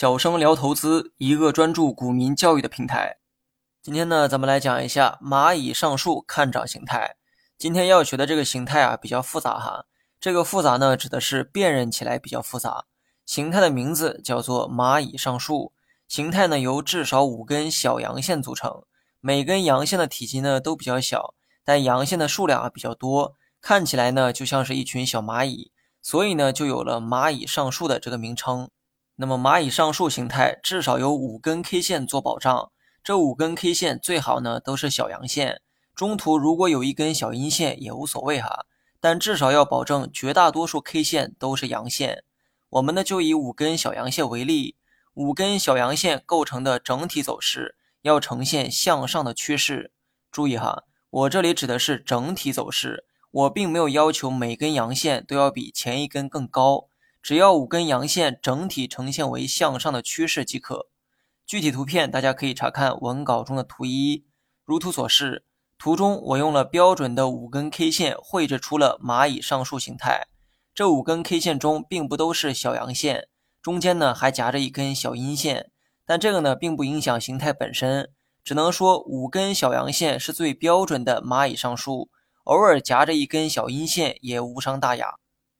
[0.00, 3.16] 小生聊投资，一个专注股民教育的平台。
[3.82, 7.16] 今天呢，咱们来讲一下蚂蚁上树看涨形态。
[7.58, 9.86] 今天要学的这个形态啊，比较复杂哈。
[10.20, 12.84] 这个复杂呢，指的是辨认起来比较复杂。
[13.26, 15.72] 形态的名字叫做蚂蚁上树。
[16.06, 18.84] 形态呢，由至少五根小阳线组成，
[19.18, 21.34] 每根阳线的体积呢都比较小，
[21.64, 28.70] 但阳线的数量啊比较多，看起来呢就像是一群小蚂蚁，所以呢就有了蚂蚁上树的这个名称。
[29.20, 32.70] 那么蚂蚁上树形态至少有五根 K 线做保障，
[33.02, 35.60] 这五根 K 线最好呢都是小阳线，
[35.92, 38.66] 中途如果有一根小阴线也无所谓哈，
[39.00, 42.22] 但至少要保证绝大多数 K 线都是阳线。
[42.68, 44.76] 我们呢就以五根小阳线为例，
[45.14, 49.90] 五根小阳线构成的整体走势要呈现向上的趋势。
[50.30, 56.86] 注意哈，我这里指的是整体走势，我并没有要求每根阳线都要比前一根更高。
[57.28, 60.86] 只要五根阳线整体呈现为向上的趋势即可。
[61.46, 64.24] 具体图片大家可以查看文稿中的图一。
[64.64, 65.44] 如图所示，
[65.76, 70.28] 图中我用了标准的五根 K 线绘制出了蚂蚁上树形态。
[70.74, 73.28] 这五根 K 线中并不都是小阳线，
[73.60, 75.70] 中间呢还夹着一根小阴线。
[76.06, 78.10] 但这个呢并不影响形态本身，
[78.42, 82.08] 只能说五根小阳线是最标准的蚂蚁上树，
[82.44, 85.16] 偶尔夹着一根小阴线也无伤大雅。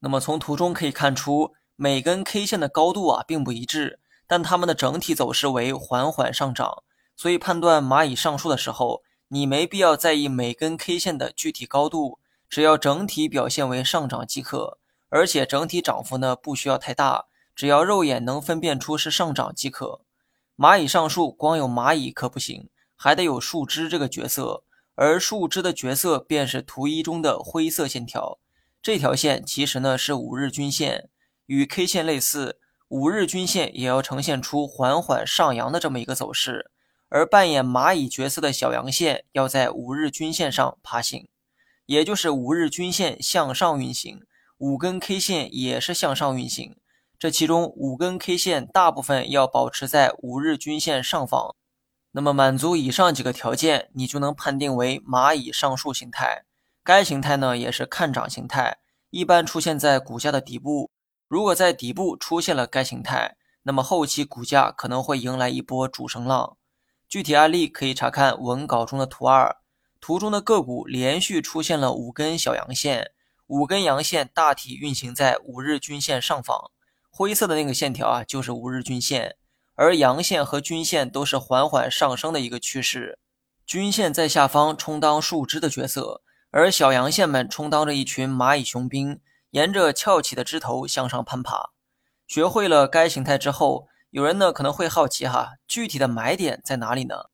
[0.00, 6.82] 那么从图中可以看出，每根 K 线的高度啊并不一致，但它们的整体走势为缓缓上涨。
[7.16, 14.78] 所以判断蚂蚁上树的时候，你没必要在意每根 K 线的具体高度，只要整体表现为上涨即可。
[15.10, 20.00] 而且整体涨幅呢不需要太大，只要肉眼能分辨出是上涨即可。
[20.56, 24.62] 蚂蚁上树光有蚂蚁可不行，还得有树枝这个角色，
[24.94, 28.38] 而树枝的角色便是图一中的灰色线条。
[28.82, 31.10] 这条线其实呢是五日均线，
[31.44, 36.70] 与 K 线类似，五日均线也要呈现出缓缓上扬的这么一个走势，
[37.10, 41.28] 而扮演蚂蚁角色的小阳线要在五日均线上爬行，
[41.84, 44.22] 也就是五日均线向上运行，
[44.56, 46.76] 五根 K 线也是向上运行，
[47.18, 51.54] 这其中五根 K 线大部分要保持在五日均线上方，
[52.12, 56.44] 那么满足以上几个条件，你就能判定为蚂蚁上树形态。
[56.82, 58.78] 该形态呢也是看涨形态，
[59.10, 60.90] 一般出现在股价的底部。
[61.28, 66.56] 如果在底部出现了该形态，那么后期股价可能会迎来一波主升浪。
[67.08, 69.56] 具体案例可以查看文稿中的图二。
[70.00, 73.10] 图中的个股连续出现了五根小阳线，
[73.48, 76.70] 五根阳线大体运行在五日均线上方，
[77.10, 79.36] 灰色的那个线条啊就是五日均线，
[79.74, 83.18] 而阳线和均线都是缓缓上升的一个趋势，
[83.66, 86.22] 均线在下方充当树枝的角色。
[86.52, 91.70] 而小阳线们充当着一群蚂蚁雄兵，沿着翘起的枝头向上攀爬。
[92.26, 97.26] 学会了该形态之后，有人呢可能会好奇哈，具体的买点在哪里呢？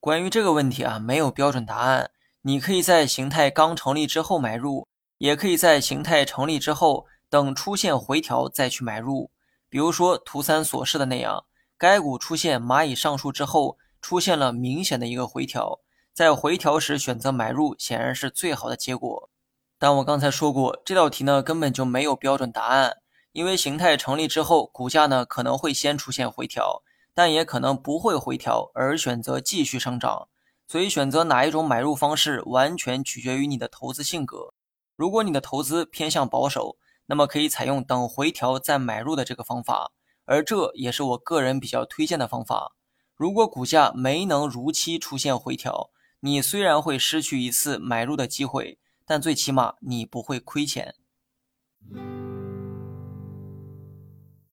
[0.00, 2.10] 关于这个问题啊，没有标准答案。
[2.42, 9.30] 你可以在形态刚成立之后买入，也可以在形态成立之后等出现回调再去买入。
[9.68, 11.44] 比如说图三所示的那样，
[11.76, 15.80] 该股出现蚂蚁上树之后，出现了明显的一个回调。
[16.14, 19.30] 在回调时选择买入，显然是最好的结果。
[19.78, 22.98] 但我刚才说过，这道题呢根本就没有标准答案，
[23.32, 26.82] 因为形态成立之后，股价呢可能会先出现回调，
[27.14, 30.28] 但也可能不会回调而选择继续上涨。
[30.68, 34.52] 所以选择哪一种买入方式，完全取决于你的投资性格。
[34.96, 39.92] 如果你的投资偏向保守，那么可以采用等回调再买入的这个方法，
[40.26, 42.74] 而这也是我个人比较推荐的方法。
[43.16, 45.90] 如果股价没能如期出现回调，
[46.24, 50.94] 你虽然会失去一次买入的机会，但最起码你不会亏钱。